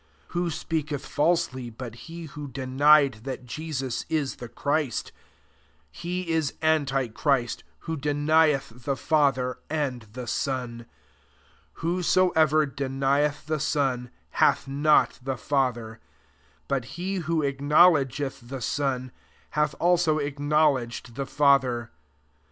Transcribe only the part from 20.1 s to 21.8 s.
acknowledged the Fa